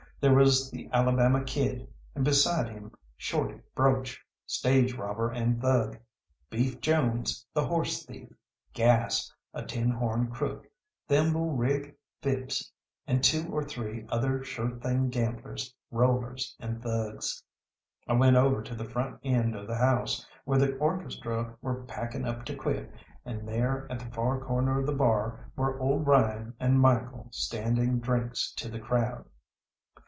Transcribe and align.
There 0.19 0.35
was 0.35 0.69
the 0.69 0.87
Alabama 0.93 1.43
Kid, 1.43 1.87
and 2.13 2.23
beside 2.23 2.69
him 2.69 2.91
Shorty 3.17 3.59
Broach, 3.73 4.23
stage 4.45 4.93
robber 4.93 5.31
and 5.31 5.59
thug, 5.59 5.97
Beef 6.47 6.79
Jones, 6.79 7.43
the 7.55 7.65
horse 7.65 8.05
thief, 8.05 8.31
Gas, 8.71 9.33
a 9.51 9.65
tin 9.65 9.89
horn 9.89 10.29
crook, 10.29 10.67
Thimble 11.07 11.55
Rig 11.55 11.95
Phipps, 12.21 12.71
and 13.07 13.23
two 13.23 13.51
or 13.51 13.63
three 13.63 14.05
other 14.09 14.43
sure 14.43 14.69
thing 14.77 15.09
gamblers, 15.09 15.73
rollers, 15.89 16.55
and 16.59 16.83
thugs. 16.83 17.41
I 18.07 18.13
went 18.13 18.35
over 18.35 18.61
to 18.61 18.75
the 18.75 18.85
front 18.85 19.19
end 19.23 19.55
of 19.55 19.65
the 19.65 19.77
house, 19.79 20.23
where 20.45 20.59
the 20.59 20.77
orchestra 20.77 21.55
were 21.63 21.81
packing 21.85 22.25
up 22.27 22.45
to 22.45 22.53
quit, 22.55 22.91
and 23.25 23.47
there 23.47 23.91
at 23.91 23.97
the 23.97 24.05
far 24.13 24.39
corner 24.39 24.79
of 24.81 24.85
the 24.85 24.93
bar 24.93 25.51
were 25.55 25.79
old 25.79 26.05
Ryan 26.05 26.53
and 26.59 26.79
Michael 26.79 27.27
standing 27.31 27.97
drinks 27.97 28.51
to 28.57 28.69
the 28.69 28.79
crowd. 28.79 29.25